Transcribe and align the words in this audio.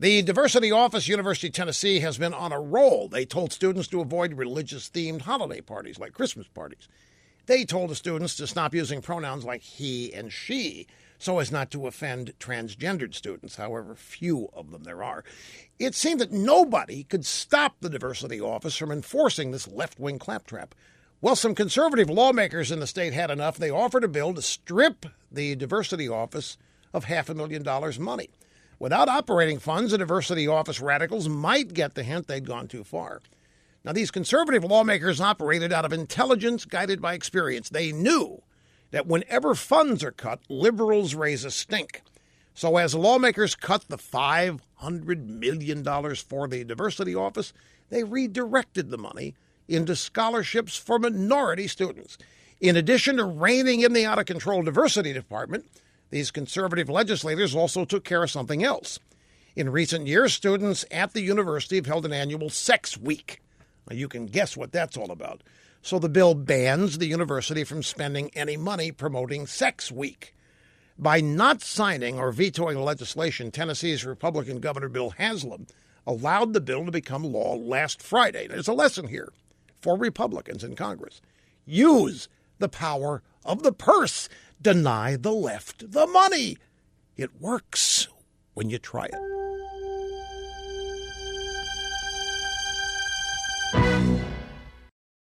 The 0.00 0.22
Diversity 0.22 0.70
Office, 0.70 1.08
University 1.08 1.48
of 1.48 1.54
Tennessee, 1.54 1.98
has 1.98 2.18
been 2.18 2.32
on 2.32 2.52
a 2.52 2.60
roll. 2.60 3.08
They 3.08 3.24
told 3.24 3.52
students 3.52 3.88
to 3.88 4.00
avoid 4.00 4.34
religious 4.34 4.88
themed 4.88 5.22
holiday 5.22 5.60
parties 5.60 5.98
like 5.98 6.12
Christmas 6.12 6.46
parties. 6.46 6.86
They 7.46 7.64
told 7.64 7.90
the 7.90 7.96
students 7.96 8.36
to 8.36 8.46
stop 8.46 8.76
using 8.76 9.02
pronouns 9.02 9.44
like 9.44 9.62
he 9.62 10.14
and 10.14 10.32
she 10.32 10.86
so 11.18 11.40
as 11.40 11.50
not 11.50 11.72
to 11.72 11.88
offend 11.88 12.32
transgendered 12.38 13.12
students, 13.12 13.56
however 13.56 13.96
few 13.96 14.48
of 14.52 14.70
them 14.70 14.84
there 14.84 15.02
are. 15.02 15.24
It 15.80 15.96
seemed 15.96 16.20
that 16.20 16.30
nobody 16.30 17.02
could 17.02 17.26
stop 17.26 17.74
the 17.80 17.90
Diversity 17.90 18.40
Office 18.40 18.76
from 18.76 18.92
enforcing 18.92 19.50
this 19.50 19.66
left 19.66 19.98
wing 19.98 20.20
claptrap. 20.20 20.76
Well, 21.20 21.34
some 21.34 21.56
conservative 21.56 22.08
lawmakers 22.08 22.70
in 22.70 22.78
the 22.78 22.86
state 22.86 23.14
had 23.14 23.32
enough. 23.32 23.58
They 23.58 23.70
offered 23.70 24.04
a 24.04 24.08
bill 24.08 24.32
to 24.34 24.42
strip 24.42 25.06
the 25.32 25.56
Diversity 25.56 26.08
Office 26.08 26.56
of 26.94 27.02
half 27.02 27.28
a 27.28 27.34
million 27.34 27.64
dollars 27.64 27.98
money. 27.98 28.30
Without 28.78 29.08
operating 29.08 29.58
funds, 29.58 29.90
the 29.90 29.98
diversity 29.98 30.46
office 30.46 30.80
radicals 30.80 31.28
might 31.28 31.74
get 31.74 31.94
the 31.94 32.04
hint 32.04 32.28
they'd 32.28 32.46
gone 32.46 32.68
too 32.68 32.84
far. 32.84 33.20
Now, 33.84 33.92
these 33.92 34.10
conservative 34.10 34.64
lawmakers 34.64 35.20
operated 35.20 35.72
out 35.72 35.84
of 35.84 35.92
intelligence 35.92 36.64
guided 36.64 37.00
by 37.00 37.14
experience. 37.14 37.68
They 37.68 37.90
knew 37.90 38.42
that 38.90 39.06
whenever 39.06 39.54
funds 39.54 40.04
are 40.04 40.12
cut, 40.12 40.40
liberals 40.48 41.14
raise 41.14 41.44
a 41.44 41.50
stink. 41.50 42.02
So, 42.54 42.76
as 42.76 42.94
lawmakers 42.94 43.54
cut 43.54 43.84
the 43.88 43.98
$500 43.98 45.26
million 45.26 45.84
for 46.16 46.48
the 46.48 46.64
diversity 46.64 47.14
office, 47.14 47.52
they 47.88 48.04
redirected 48.04 48.90
the 48.90 48.98
money 48.98 49.34
into 49.68 49.94
scholarships 49.94 50.76
for 50.76 50.98
minority 50.98 51.68
students. 51.68 52.18
In 52.60 52.76
addition 52.76 53.16
to 53.18 53.24
reining 53.24 53.82
in 53.82 53.92
the 53.92 54.06
out 54.06 54.18
of 54.18 54.26
control 54.26 54.62
diversity 54.62 55.12
department, 55.12 55.66
these 56.10 56.30
conservative 56.30 56.88
legislators 56.88 57.54
also 57.54 57.84
took 57.84 58.04
care 58.04 58.22
of 58.22 58.30
something 58.30 58.64
else. 58.64 58.98
In 59.54 59.70
recent 59.70 60.06
years, 60.06 60.32
students 60.32 60.84
at 60.90 61.12
the 61.12 61.20
university 61.20 61.76
have 61.76 61.86
held 61.86 62.06
an 62.06 62.12
annual 62.12 62.50
sex 62.50 62.96
week. 62.96 63.40
Now, 63.88 63.96
you 63.96 64.08
can 64.08 64.26
guess 64.26 64.56
what 64.56 64.72
that's 64.72 64.96
all 64.96 65.10
about. 65.10 65.42
So 65.82 65.98
the 65.98 66.08
bill 66.08 66.34
bans 66.34 66.98
the 66.98 67.06
university 67.06 67.64
from 67.64 67.82
spending 67.82 68.30
any 68.34 68.56
money 68.56 68.92
promoting 68.92 69.46
Sex 69.46 69.90
Week. 69.90 70.34
By 70.98 71.20
not 71.20 71.62
signing 71.62 72.18
or 72.18 72.32
vetoing 72.32 72.76
the 72.76 72.82
legislation, 72.82 73.50
Tennessee's 73.50 74.04
Republican 74.04 74.58
Governor 74.58 74.88
Bill 74.88 75.10
Haslam 75.10 75.66
allowed 76.06 76.52
the 76.52 76.60
bill 76.60 76.84
to 76.84 76.90
become 76.90 77.22
law 77.22 77.54
last 77.54 78.02
Friday. 78.02 78.48
There's 78.48 78.68
a 78.68 78.72
lesson 78.72 79.06
here 79.06 79.32
for 79.80 79.96
Republicans 79.96 80.64
in 80.64 80.74
Congress. 80.74 81.20
Use 81.64 82.28
the 82.58 82.68
power 82.68 83.22
of 83.44 83.62
the 83.62 83.72
purse 83.72 84.28
deny 84.60 85.16
the 85.16 85.32
left 85.32 85.92
the 85.92 86.06
money. 86.06 86.56
It 87.16 87.40
works 87.40 88.08
when 88.54 88.70
you 88.70 88.78
try 88.78 89.06
it. 89.06 89.14